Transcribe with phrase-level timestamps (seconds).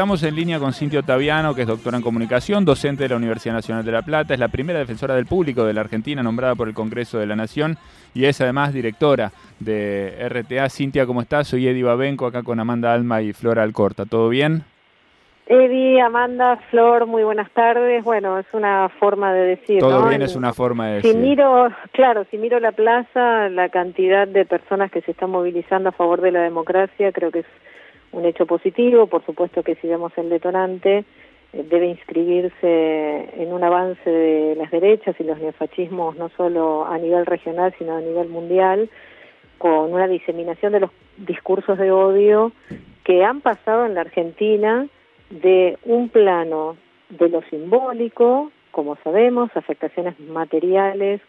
[0.00, 3.52] estamos en línea con Cintia Otaviano, que es doctora en comunicación, docente de la Universidad
[3.52, 6.68] Nacional de La Plata, es la primera defensora del público de la Argentina nombrada por
[6.68, 7.76] el Congreso de la Nación
[8.14, 10.70] y es además directora de RTA.
[10.70, 11.48] Cintia, ¿cómo estás?
[11.48, 14.06] Soy Eddie Babenco, acá con Amanda Alma y Flora Alcorta.
[14.06, 14.64] ¿Todo bien?
[15.46, 18.02] Eddie, Amanda, Flor, muy buenas tardes.
[18.02, 19.80] Bueno, es una forma de decir.
[19.80, 21.12] Todo bien es una forma de decir.
[21.12, 25.90] Si miro, claro, si miro la plaza, la cantidad de personas que se están movilizando
[25.90, 27.46] a favor de la democracia, creo que es
[28.12, 29.06] un hecho positivo.
[29.06, 31.04] Por supuesto que si vemos el detonante,
[31.52, 36.98] eh, debe inscribirse en un avance de las derechas y los neofascismos, no solo a
[36.98, 38.88] nivel regional, sino a nivel mundial,
[39.58, 42.52] con una diseminación de los discursos de odio
[43.04, 44.86] que han pasado en la Argentina
[45.30, 46.76] de un plano
[47.10, 51.20] de lo simbólico, como sabemos, afectaciones materiales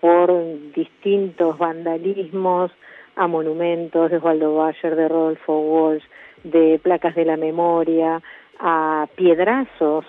[0.00, 0.32] por
[0.74, 2.72] distintos vandalismos
[3.16, 6.04] a monumentos de Osvaldo Bayer, de Rodolfo Walsh,
[6.44, 8.22] de placas de la memoria,
[8.58, 10.04] a piedrazos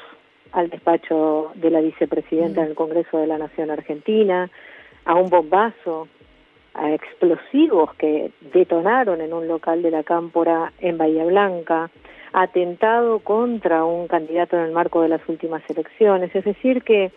[0.51, 2.65] al despacho de la vicepresidenta mm.
[2.65, 4.49] del Congreso de la Nación Argentina,
[5.05, 6.07] a un bombazo,
[6.75, 11.89] a explosivos que detonaron en un local de la Cámpora en Bahía Blanca,
[12.31, 16.33] atentado contra un candidato en el marco de las últimas elecciones.
[16.35, 17.11] Es decir, que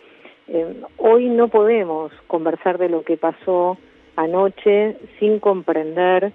[0.47, 3.77] eh, hoy no podemos conversar de lo que pasó
[4.17, 6.33] anoche sin comprender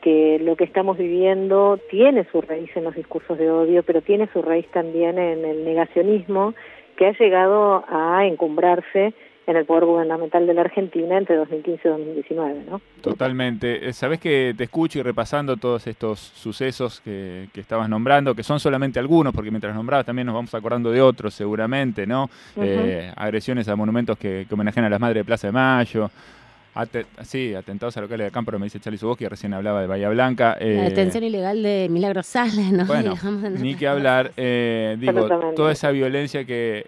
[0.00, 4.28] que lo que estamos viviendo tiene su raíz en los discursos de odio, pero tiene
[4.32, 6.54] su raíz también en el negacionismo
[6.96, 9.14] que ha llegado a encumbrarse
[9.46, 12.80] en el poder gubernamental de la Argentina entre 2015 y 2019, ¿no?
[13.02, 13.88] Totalmente.
[13.88, 18.42] Eh, Sabes que te escucho y repasando todos estos sucesos que, que, estabas nombrando, que
[18.42, 22.30] son solamente algunos, porque mientras nombrabas también nos vamos acordando de otros seguramente, ¿no?
[22.56, 26.10] eh, agresiones a monumentos que, que homenajean a las madres de Plaza de Mayo,
[27.22, 30.08] sí, atentados a locales de campo, pero me dice Charlie Suboski, recién hablaba de Bahía
[30.08, 30.56] Blanca.
[30.58, 32.84] la eh, detención ilegal de Milagro Sales, ¿no?
[32.86, 33.14] Bueno,
[33.58, 36.86] ni que hablar, eh, digo, toda esa violencia que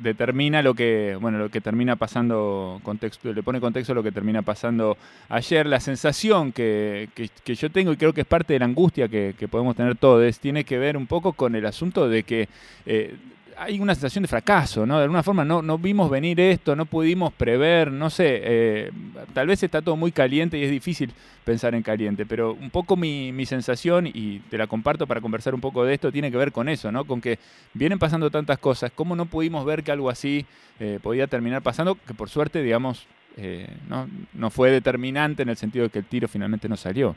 [0.00, 4.12] determina lo que, bueno, lo que termina pasando, contexto, le pone contexto a lo que
[4.12, 4.96] termina pasando
[5.28, 5.66] ayer.
[5.66, 9.34] La sensación que, que, yo tengo, y creo que es parte de la angustia que,
[9.50, 12.48] podemos tener todos, tiene que ver un poco con el asunto de que
[12.84, 13.14] eh,
[13.58, 14.98] hay una sensación de fracaso, ¿no?
[14.98, 18.90] De alguna forma no, no vimos venir esto, no pudimos prever, no sé, eh,
[19.32, 21.10] tal vez está todo muy caliente y es difícil
[21.44, 25.54] pensar en caliente, pero un poco mi, mi, sensación, y te la comparto para conversar
[25.54, 27.04] un poco de esto, tiene que ver con eso, ¿no?
[27.04, 27.38] Con que
[27.72, 30.44] vienen pasando tantas cosas, ¿cómo no pudimos ver que algo así
[30.78, 31.94] eh, podía terminar pasando?
[31.94, 33.06] Que por suerte, digamos,
[33.36, 37.16] eh, no, no fue determinante en el sentido de que el tiro finalmente no salió.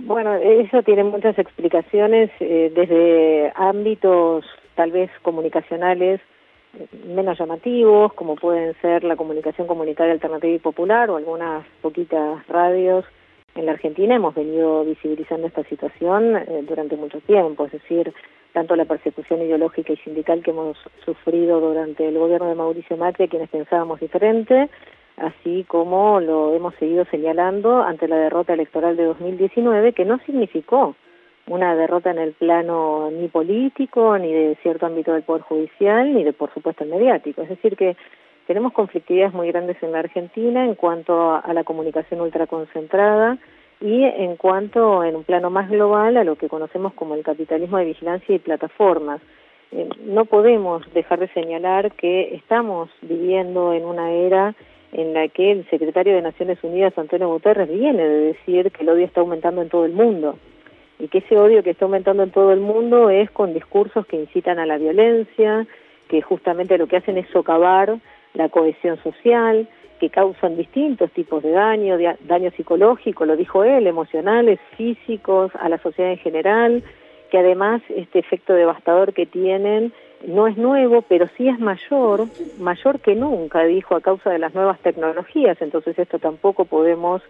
[0.00, 4.44] Bueno, eso tiene muchas explicaciones desde ámbitos
[4.78, 6.20] tal vez comunicacionales
[6.78, 12.46] eh, menos llamativos, como pueden ser la comunicación comunitaria alternativa y popular o algunas poquitas
[12.46, 13.04] radios
[13.56, 14.14] en la Argentina.
[14.14, 18.14] Hemos venido visibilizando esta situación eh, durante mucho tiempo, es decir,
[18.52, 23.26] tanto la persecución ideológica y sindical que hemos sufrido durante el gobierno de Mauricio Macri,
[23.26, 24.68] quienes pensábamos diferente,
[25.16, 30.94] así como lo hemos seguido señalando ante la derrota electoral de 2019, que no significó
[31.48, 36.24] una derrota en el plano ni político, ni de cierto ámbito del Poder Judicial, ni
[36.24, 37.42] de, por supuesto, el mediático.
[37.42, 37.96] Es decir, que
[38.46, 43.38] tenemos conflictividades muy grandes en la Argentina en cuanto a, la comunicación ultraconcentrada
[43.80, 47.78] y en cuanto, en un plano más global, a lo que conocemos como el capitalismo
[47.78, 49.20] de vigilancia y plataformas.
[49.70, 54.54] Eh, no podemos dejar de señalar que estamos viviendo en una era
[54.92, 58.88] en la que el secretario de Naciones Unidas, Antonio Guterres, viene de decir que el
[58.88, 60.38] odio está aumentando en todo el mundo
[60.98, 64.16] y que ese odio que está aumentando en todo el mundo es con discursos que
[64.16, 65.66] incitan a la violencia,
[66.08, 67.98] que justamente lo que hacen es socavar
[68.34, 69.68] la cohesión social,
[70.00, 75.78] que causan distintos tipos de daño, daño psicológico, lo dijo él, emocionales, físicos, a la
[75.78, 76.82] sociedad en general,
[77.30, 79.92] que además este efecto devastador que tienen
[80.26, 82.26] no es nuevo, pero sí es mayor,
[82.58, 87.22] mayor que nunca, dijo, a causa de las nuevas tecnologías, entonces esto tampoco podemos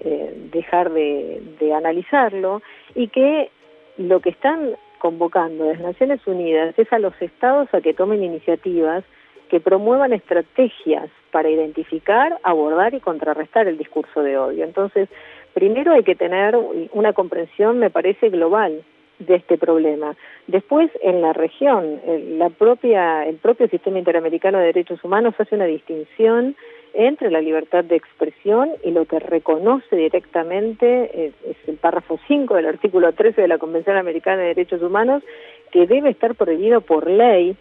[0.00, 2.62] eh, dejar de, de analizarlo
[2.94, 3.50] y que
[3.96, 9.04] lo que están convocando las Naciones Unidas es a los estados a que tomen iniciativas
[9.50, 14.64] que promuevan estrategias para identificar, abordar y contrarrestar el discurso de odio.
[14.64, 15.08] Entonces,
[15.54, 16.56] primero hay que tener
[16.92, 18.84] una comprensión, me parece, global
[19.20, 20.16] de este problema.
[20.46, 22.00] Después, en la región,
[22.38, 26.56] la propia, el propio sistema interamericano de derechos humanos hace una distinción
[26.92, 31.34] entre la libertad de expresión y lo que reconoce directamente es,
[31.66, 35.22] el párrafo 5 del artículo 13 de la Convención Americana de Derechos Humanos,
[35.70, 37.56] que debe estar prohibido por ley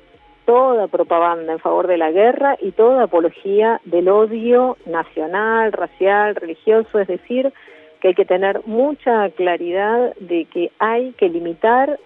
[0.46, 7.00] toda propaganda en favor de la guerra y toda apología del odio nacional, racial, religioso,
[7.00, 7.54] es decir,
[8.02, 12.00] que hay que tener mucha claridad de que hay que limitar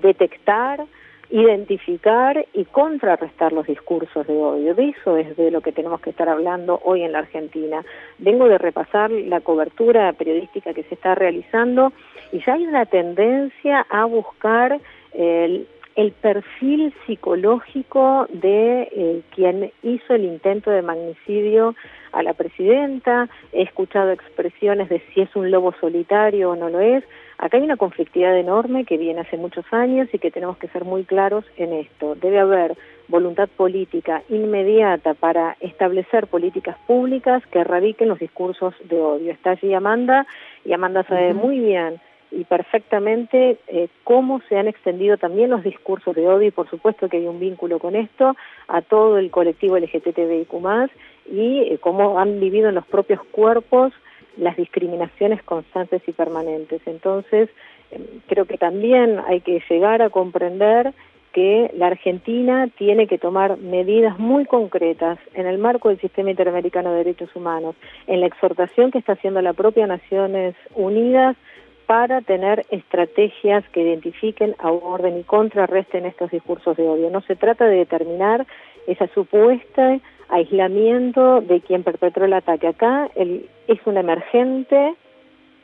[0.00, 0.84] detectar,
[1.30, 4.74] identificar y contrarrestar los discursos de odio.
[4.74, 7.84] De eso es de lo que tenemos que estar hablando hoy en la Argentina.
[8.18, 11.92] Vengo de repasar la cobertura periodística que se está realizando
[12.32, 14.80] y ya hay una tendencia a buscar
[15.12, 15.66] el,
[16.22, 21.74] perfil psicológico de eh, quien hizo el intento de magnicidio
[22.12, 26.80] a la presidenta, he escuchado expresiones de si es un lobo solitario o no lo
[26.80, 27.04] es,
[27.42, 30.84] Acá hay una conflictividad enorme que viene hace muchos años y que tenemos que ser
[30.84, 32.14] muy claros en esto.
[32.14, 32.76] Debe haber
[33.08, 39.32] voluntad política inmediata para establecer políticas públicas que erradiquen los discursos de odio.
[39.32, 40.24] Está allí Amanda
[40.64, 42.00] y Amanda sabe muy bien
[42.30, 47.08] y perfectamente eh, cómo se han extendido también los discursos de odio y por supuesto
[47.08, 48.36] que hay un vínculo con esto
[48.68, 50.52] a todo el colectivo LGTBIQ+,
[51.30, 53.92] y eh, cómo han vivido en los propios cuerpos
[54.36, 56.80] las discriminaciones constantes y permanentes.
[56.86, 57.48] Entonces,
[57.90, 60.92] em, creo que también hay que llegar a comprender
[61.32, 66.90] que la Argentina tiene que tomar medidas muy concretas en el marco del sistema interamericano
[66.90, 67.74] de derechos humanos,
[68.06, 71.36] en la exhortación que está haciendo la propia Naciones Unidas
[71.86, 77.10] para tener estrategias que identifiquen, aborden y contrarresten estos discursos de odio.
[77.10, 78.46] No se trata de determinar
[78.86, 80.00] esa supuesta
[80.32, 82.66] aislamiento de quien perpetró el ataque.
[82.66, 84.94] Acá el, es un emergente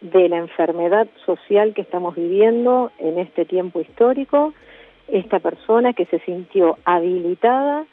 [0.03, 4.53] de la enfermedad social que estamos viviendo en este tiempo histórico,
[5.09, 7.87] esta persona que se sintió habilitada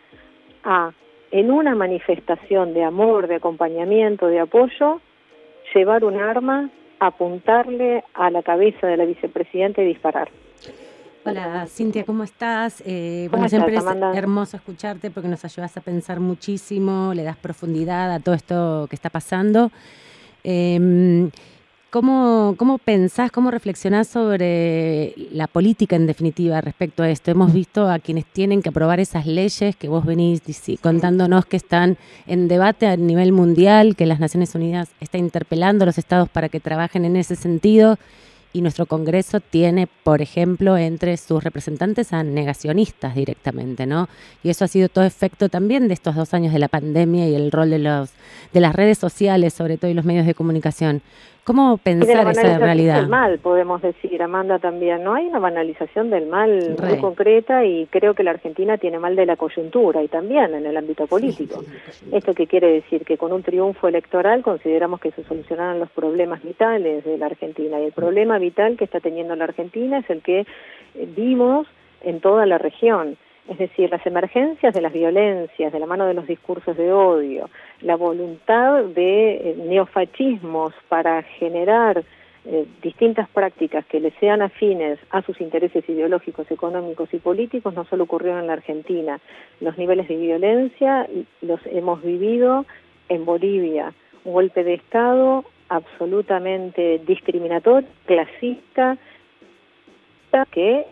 [0.64, 0.92] a,
[1.32, 5.00] en una manifestación de amor, de acompañamiento, de apoyo,
[5.74, 6.70] llevar un arma,
[7.00, 10.30] apuntarle a la cabeza de la vicepresidenta y disparar.
[11.28, 12.84] Hola Cintia, ¿cómo estás?
[12.86, 13.84] Eh, bueno, siempre es
[14.14, 18.96] hermoso escucharte porque nos ayudas a pensar muchísimo, le das profundidad a todo esto que
[18.96, 19.72] está pasando.
[20.44, 21.32] Em,
[21.90, 27.32] ¿cómo, ¿Cómo pensás, cómo reflexionás sobre la política en definitiva respecto a esto?
[27.32, 30.44] Hemos visto a quienes tienen que aprobar esas leyes que vos venís
[30.80, 31.98] contándonos que están
[32.28, 36.50] en debate a nivel mundial, que las Naciones Unidas está interpelando a los estados para
[36.50, 37.98] que trabajen en ese sentido
[38.56, 44.08] y nuestro Congreso tiene, por ejemplo, entre sus representantes a negacionistas directamente, ¿no?
[44.44, 47.36] Y eso ha sido todo efecto también de estos dos años de la pandemia y
[47.36, 48.12] el rol de, los,
[48.54, 51.02] de las redes sociales, sobre todo, y los medios de comunicación.
[51.46, 53.02] ¿Cómo pensar esa realidad?
[53.02, 55.04] Del mal, podemos decir, Amanda también.
[55.04, 59.16] No hay una banalización del mal muy concreta y creo que la Argentina tiene mal
[59.16, 61.64] de la coyuntura y también en el ámbito político.
[62.12, 63.06] ¿Esto qué quiere decir?
[63.06, 67.80] Que con un triunfo electoral consideramos que se solucionaron los problemas vitales de la Argentina
[67.80, 70.48] y el problema vital que está teniendo la Argentina es el que
[71.16, 71.68] vimos
[72.02, 76.14] en toda la región es decir, las emergencias de las violencias, de la mano de
[76.14, 77.50] los discursos de odio,
[77.82, 82.04] la voluntad de eh, neofascismos para generar
[82.46, 87.86] eh, distintas prácticas que le sean afines a sus intereses ideológicos, económicos y políticos no
[87.86, 89.20] solo ocurrieron en la Argentina.
[89.62, 91.08] Los niveles de violencia
[91.42, 92.66] los hemos vivido
[93.10, 93.94] en Bolivia.
[94.24, 98.98] Un golpe de Estado absolutamente discriminatorio, clasista,
[100.52, 100.86] que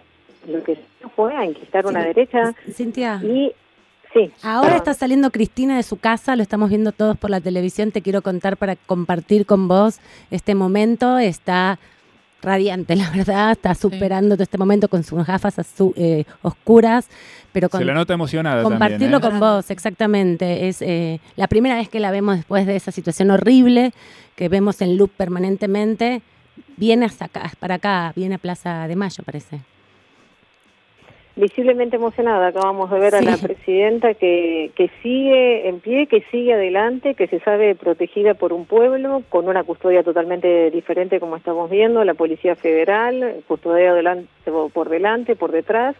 [0.47, 0.77] lo que
[1.15, 3.19] fue a inquistar una derecha Cintia.
[3.23, 3.53] y
[4.13, 4.31] Sí.
[4.43, 7.91] Ahora está saliendo Cristina de su casa, lo estamos viendo todos por la televisión.
[7.91, 9.99] Te quiero contar para compartir con vos
[10.29, 11.17] este momento.
[11.17, 11.79] Está
[12.43, 13.53] radiante, la verdad.
[13.53, 15.55] Está superando todo este momento con sus gafas
[15.95, 17.09] eh, oscuras.
[17.53, 18.61] Pero con, Se la nota emocionada.
[18.61, 19.39] Compartirlo también, ¿eh?
[19.39, 20.67] con vos, exactamente.
[20.67, 23.93] Es eh, la primera vez que la vemos después de esa situación horrible
[24.35, 26.21] que vemos en loop permanentemente.
[26.77, 29.72] Viene hasta acá, para acá, viene a Plaza de Mayo, parece
[31.35, 32.47] visiblemente emocionada.
[32.47, 37.27] Acabamos de ver a la presidenta que, que sigue en pie, que sigue adelante, que
[37.27, 42.13] se sabe protegida por un pueblo, con una custodia totalmente diferente como estamos viendo, la
[42.13, 44.29] Policía Federal, custodia delante,
[44.73, 45.95] por delante, por detrás,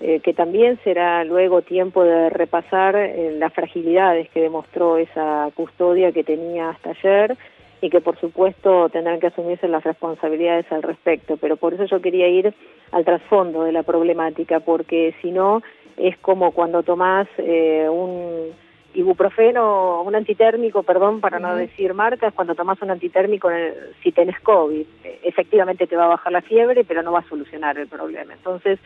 [0.00, 6.10] eh, que también será luego tiempo de repasar eh, las fragilidades que demostró esa custodia
[6.10, 7.36] que tenía hasta ayer
[7.82, 11.36] y que por supuesto tendrán que asumirse las responsabilidades al respecto.
[11.36, 12.54] Pero por eso yo quería ir
[12.92, 15.62] al trasfondo de la problemática, porque si no
[15.96, 18.52] es como cuando tomás eh, un
[18.94, 23.48] ibuprofeno, un antitérmico, perdón, para no decir marcas, cuando tomás un antitérmico
[24.02, 24.86] si tenés COVID.
[25.24, 28.34] Efectivamente te va a bajar la fiebre, pero no va a solucionar el problema.
[28.34, 28.78] Entonces,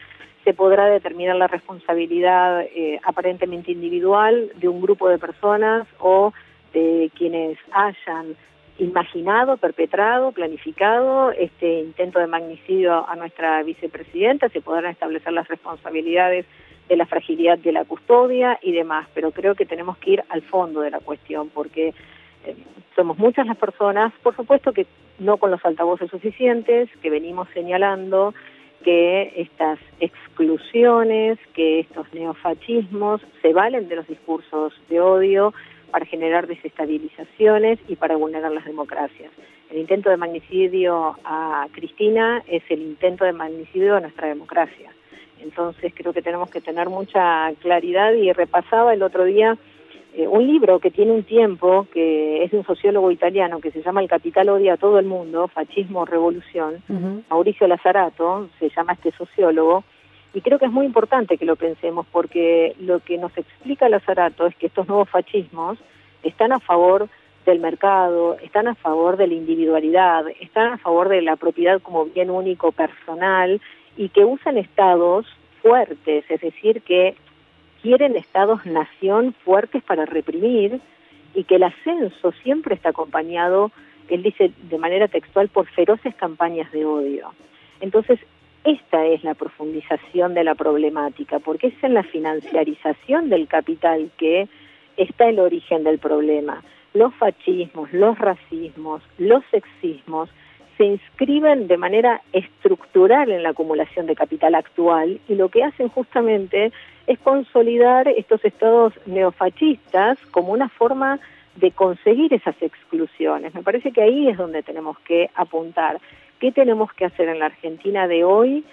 [0.44, 6.32] se podrá determinar la responsabilidad eh, aparentemente individual de un grupo de personas o
[6.72, 8.36] de quienes hayan
[8.78, 16.46] imaginado, perpetrado, planificado este intento de magnicidio a nuestra vicepresidenta, se podrán establecer las responsabilidades
[16.88, 20.42] de la fragilidad de la custodia y demás, pero creo que tenemos que ir al
[20.42, 21.94] fondo de la cuestión porque
[22.44, 22.56] eh,
[22.94, 24.86] somos muchas las personas, por supuesto que
[25.18, 28.34] no con los altavoces suficientes, que venimos señalando
[28.84, 35.52] que estas exclusiones, que estos neofascismos se valen de los discursos de odio
[35.90, 39.30] para generar desestabilizaciones y para vulnerar las democracias.
[39.70, 44.90] El intento de magnicidio a Cristina es el intento de magnicidio de nuestra democracia.
[45.40, 49.56] Entonces creo que tenemos que tener mucha claridad y repasaba el otro día
[50.14, 53.82] eh, un libro que tiene un tiempo, que es de un sociólogo italiano que se
[53.82, 56.82] llama El capital odia a todo el mundo, fascismo, revolución,
[57.28, 59.84] Mauricio Lazarato, se llama este sociólogo,
[60.36, 64.46] y creo que es muy importante que lo pensemos porque lo que nos explica Lazarato
[64.46, 65.78] es que estos nuevos fascismos
[66.22, 67.08] están a favor
[67.46, 72.04] del mercado, están a favor de la individualidad, están a favor de la propiedad como
[72.04, 73.62] bien único personal
[73.96, 75.24] y que usan estados
[75.62, 77.16] fuertes, es decir, que
[77.80, 80.82] quieren estados-nación fuertes para reprimir
[81.32, 83.70] y que el ascenso siempre está acompañado,
[84.10, 87.30] él dice de manera textual, por feroces campañas de odio.
[87.80, 88.20] Entonces,
[88.66, 94.48] esta es la profundización de la problemática, porque es en la financiarización del capital que
[94.96, 96.62] está el origen del problema.
[96.92, 100.30] Los fascismos, los racismos, los sexismos
[100.76, 105.88] se inscriben de manera estructural en la acumulación de capital actual y lo que hacen
[105.88, 106.72] justamente
[107.06, 111.20] es consolidar estos estados neofascistas como una forma
[111.54, 113.54] de conseguir esas exclusiones.
[113.54, 115.98] Me parece que ahí es donde tenemos que apuntar.
[116.40, 118.64] ¿Qué tenemos que hacer en la Argentina de hoy?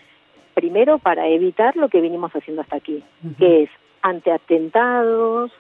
[0.54, 3.04] Primero, para evitar lo que vinimos haciendo hasta aquí,
[3.40, 3.70] que es
[4.02, 5.52] ante atentados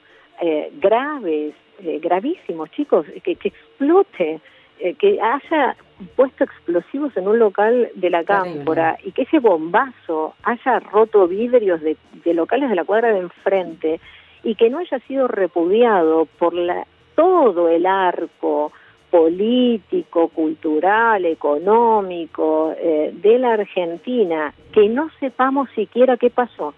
[0.41, 4.41] eh, graves, eh, gravísimos, chicos, que, que explote
[4.79, 5.77] eh, que haya
[6.15, 11.79] puesto explosivos en un local de la cámpora y que ese bombazo haya roto vidrios
[11.81, 11.95] de,
[12.33, 14.01] locales de la cuadra de enfrente
[14.43, 18.73] y que no haya sido repudiado por la, todo el arco
[19.13, 26.73] político, cultural, económico eh, de la Argentina, que no sepamos siquiera qué pasó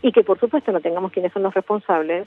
[0.00, 2.26] y que por supuesto no tengamos quiénes son los responsables,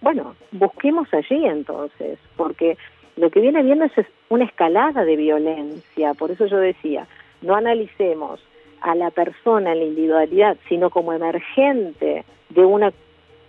[0.00, 2.76] bueno, busquemos allí entonces, porque
[3.16, 3.92] lo que viene viendo es
[4.30, 7.06] una escalada de violencia, por eso yo decía,
[7.40, 8.40] no analicemos
[8.80, 12.92] a la persona en la individualidad, sino como emergente de una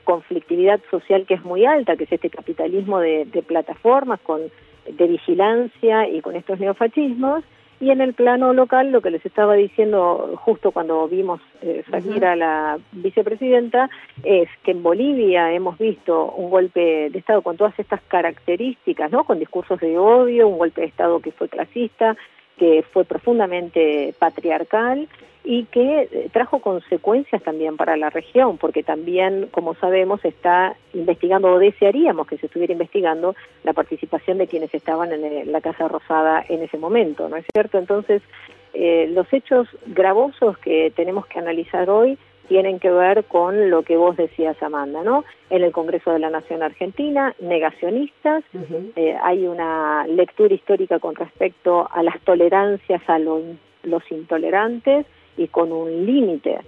[0.04, 4.42] conflictividad social que es muy alta, que es este capitalismo de, de plataformas con
[4.86, 7.44] de vigilancia y con estos neofascismos,
[7.82, 12.26] y en el plano local, lo que les estaba diciendo justo cuando vimos eh, salir
[12.26, 13.90] a la vicepresidenta,
[14.24, 19.24] es que en Bolivia hemos visto un golpe de Estado con todas estas características, ¿no?
[19.24, 22.18] Con discursos de odio, un golpe de Estado que fue clasista,
[22.60, 25.08] que fue profundamente patriarcal
[25.44, 31.54] y que eh, trajo consecuencias también para la región, porque también, como sabemos, está investigando
[31.54, 36.44] o desearíamos que se estuviera investigando la participación de quienes estaban en la Casa Rosada
[36.50, 37.78] en ese momento, ¿no es cierto?
[37.78, 38.22] Entonces,
[38.74, 42.18] eh, los hechos gravosos que tenemos que analizar hoy
[42.50, 45.24] tienen que ver con lo que vos decías, Amanda, ¿no?
[45.50, 48.44] En el Congreso de la Nación Argentina, negacionistas,
[48.98, 55.06] eh, hay una lectura histórica con respecto a las tolerancias a los intolerantes,
[55.40, 56.60] y con un límite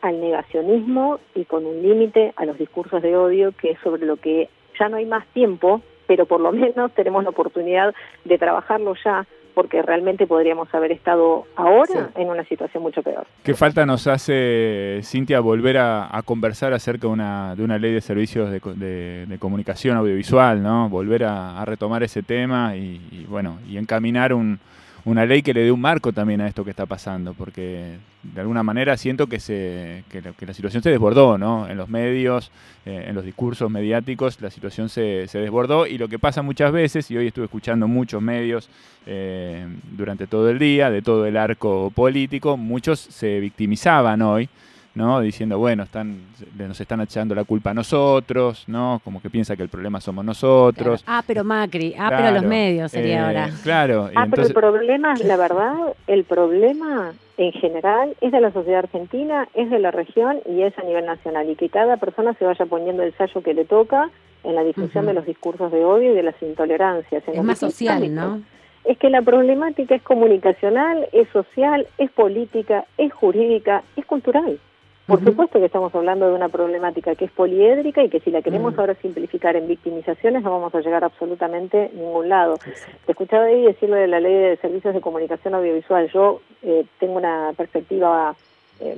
[0.00, 4.16] al negacionismo y con un límite a los discursos de odio, que es sobre lo
[4.16, 8.94] que ya no hay más tiempo, pero por lo menos tenemos la oportunidad de trabajarlo
[9.04, 9.24] ya
[9.56, 13.26] porque realmente podríamos haber estado ahora en una situación mucho peor.
[13.42, 18.02] ¿Qué falta nos hace, Cintia, volver a, conversar acerca de una, de una ley de
[18.02, 20.90] servicios de, comunicación audiovisual, ¿no?
[20.90, 24.60] Volver a, retomar ese tema y, bueno, y encaminar un,
[25.06, 28.40] una ley que le dé un marco también a esto que está pasando, porque de
[28.40, 31.68] alguna manera siento que, se, que, la, situación se desbordó, ¿no?
[31.68, 32.50] En los medios,
[32.84, 36.72] eh, en los discursos mediáticos, la situación se, se, desbordó y lo que pasa muchas
[36.72, 38.68] veces, y hoy estuve escuchando muchos medios
[39.06, 44.48] eh, durante todo el día, de todo el arco político, muchos se victimizaban hoy
[44.96, 45.20] ¿no?
[45.20, 46.22] Diciendo, bueno, están,
[46.56, 49.02] nos están echando la culpa a nosotros, ¿no?
[49.04, 51.04] Como que piensa que el problema somos nosotros.
[51.06, 53.50] Ah, pero Macri, ah, pero los medios sería eh, ahora.
[53.62, 54.08] Claro.
[54.16, 55.74] Ah, pero el problema, la verdad,
[56.06, 60.76] el problema en general es de la sociedad argentina, es de la región y es
[60.78, 61.50] a nivel nacional.
[61.50, 64.08] Y que cada persona se vaya poniendo el sallo que le toca
[64.44, 67.22] en la discusión de los discursos de odio y de las intolerancias.
[67.26, 68.40] es más social, ¿no?
[68.84, 74.58] Es que la problemática es comunicacional, es social, es política, es jurídica, es cultural.
[75.06, 78.42] Por supuesto que estamos hablando de una problemática que es poliédrica y que si la
[78.42, 82.58] queremos ahora simplificar en victimizaciones no vamos a llegar absolutamente a ningún lado.
[83.04, 86.10] Te escuchaba ahí decirlo de la ley de servicios de comunicación audiovisual.
[86.12, 88.34] Yo eh, tengo una perspectiva
[88.80, 88.96] eh,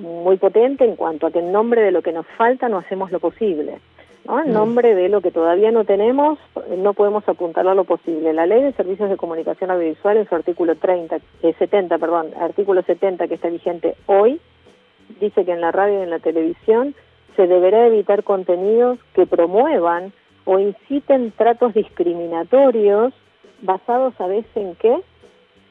[0.00, 3.10] muy potente en cuanto a que en nombre de lo que nos falta no hacemos
[3.10, 3.80] lo posible.
[4.28, 4.52] En mm.
[4.52, 6.38] nombre de lo que todavía no tenemos,
[6.76, 8.32] no podemos apuntar a lo posible.
[8.32, 12.82] La Ley de Servicios de Comunicación Audiovisual en su artículo 30, eh, 70, perdón, artículo
[12.82, 14.40] 70 que está vigente hoy,
[15.20, 16.94] dice que en la radio y en la televisión
[17.36, 20.12] se deberá evitar contenidos que promuevan
[20.44, 23.14] o inciten tratos discriminatorios
[23.62, 24.96] basados a veces en qué?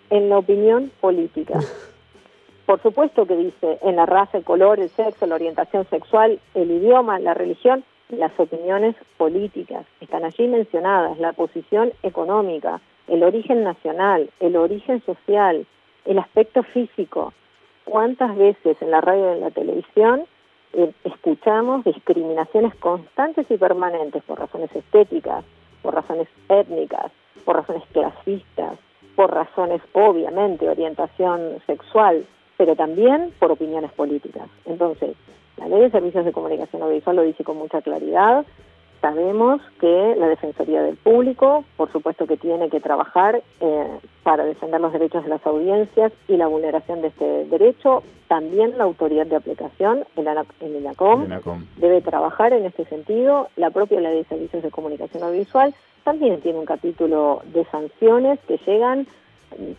[0.09, 1.59] En la opinión política.
[2.65, 6.69] Por supuesto que dice en la raza, el color, el sexo, la orientación sexual, el
[6.69, 9.85] idioma, la religión, las opiniones políticas.
[10.01, 15.65] Están allí mencionadas la posición económica, el origen nacional, el origen social,
[16.05, 17.33] el aspecto físico.
[17.89, 20.25] ¿Cuántas veces en la radio y en la televisión
[20.73, 25.43] eh, escuchamos discriminaciones constantes y permanentes por razones estéticas,
[25.81, 27.11] por razones étnicas,
[27.45, 28.77] por razones clasistas,
[29.15, 32.27] por razones obviamente orientación sexual,
[32.57, 34.47] pero también por opiniones políticas.
[34.65, 35.15] Entonces,
[35.57, 38.45] la ley de servicios de comunicación audiovisual lo dice con mucha claridad,
[39.01, 44.81] Sabemos que la Defensoría del Público, por supuesto que tiene que trabajar eh, para defender
[44.81, 48.03] los derechos de las audiencias y la vulneración de este derecho.
[48.27, 51.27] También la autoridad de aplicación, el, el INACOM,
[51.77, 53.47] debe trabajar en este sentido.
[53.55, 58.57] La propia Ley de Servicios de Comunicación Audiovisual también tiene un capítulo de sanciones que
[58.65, 59.07] llegan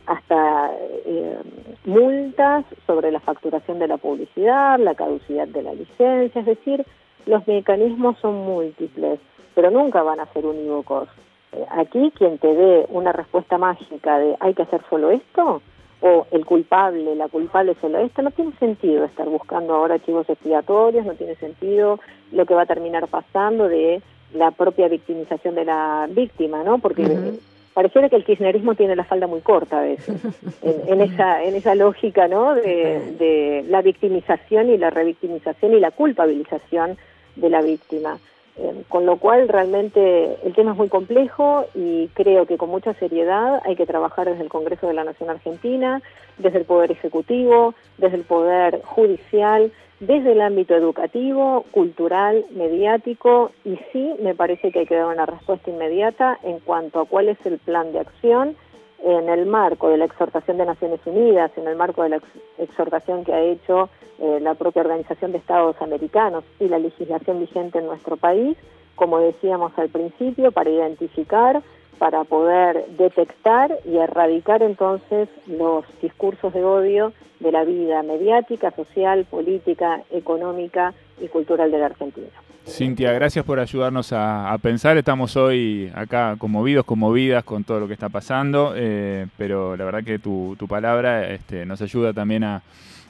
[0.06, 0.70] hasta
[1.04, 1.38] eh,
[1.84, 6.84] multas sobre la facturación de la publicidad, la caducidad de la licencia, es decir,
[7.26, 9.20] los mecanismos son múltiples,
[9.54, 11.08] pero nunca van a ser unívocos.
[11.52, 15.62] Eh, aquí quien te dé una respuesta mágica de hay que hacer solo esto,
[16.02, 21.04] o el culpable, la culpable solo esto, no tiene sentido estar buscando ahora archivos expiatorios,
[21.04, 22.00] no tiene sentido
[22.32, 24.00] lo que va a terminar pasando de
[24.32, 26.78] la propia victimización de la víctima, ¿no?
[26.78, 27.34] Porque
[27.74, 30.22] pareciera que el kirchnerismo tiene la falda muy corta a veces,
[30.62, 32.54] en, esa, en esa lógica, ¿no?
[32.54, 36.96] De, de la victimización y la revictimización y la culpabilización
[37.36, 38.18] de la víctima.
[38.56, 42.92] Eh, con lo cual realmente el tema es muy complejo y creo que con mucha
[42.94, 46.02] seriedad hay que trabajar desde el Congreso de la Nación Argentina,
[46.36, 53.78] desde el Poder Ejecutivo, desde el Poder Judicial, desde el ámbito educativo, cultural, mediático y
[53.92, 57.38] sí me parece que hay que dar una respuesta inmediata en cuanto a cuál es
[57.46, 58.56] el plan de acción
[59.02, 62.20] en el marco de la exhortación de Naciones Unidas, en el marco de la
[62.58, 67.78] exhortación que ha hecho eh, la propia Organización de Estados Americanos y la legislación vigente
[67.78, 68.56] en nuestro país,
[68.94, 71.62] como decíamos al principio, para identificar,
[71.98, 79.24] para poder detectar y erradicar entonces los discursos de odio de la vida mediática, social,
[79.24, 82.28] política, económica y cultural de la Argentina.
[82.66, 84.96] Cintia, gracias por ayudarnos a, pensar.
[84.96, 90.04] Estamos hoy acá conmovidos, conmovidas con todo lo que está pasando, eh, pero la verdad
[90.04, 92.62] que tu, tu palabra este, nos ayuda también a,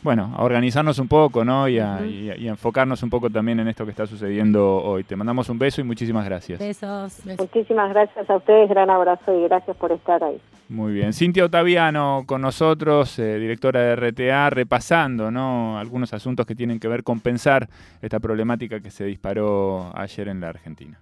[0.03, 1.69] bueno, a organizarnos un poco, ¿no?
[1.69, 5.05] Y a, enfocarnos un poco también en esto que está sucediendo hoy.
[5.05, 6.59] Te mandamos un beso y muchísimas gracias.
[6.59, 7.21] Besos.
[7.39, 10.41] Muchísimas gracias a ustedes, gran abrazo y gracias por estar ahí.
[10.69, 11.13] Muy bien.
[11.13, 15.79] Cintia Otaviano con nosotros, eh, directora de RTA, repasando, ¿no?
[15.79, 17.69] Algunos asuntos que tienen que ver con pensar
[18.01, 20.99] esta problemática que se disparó ayer en la Argentina.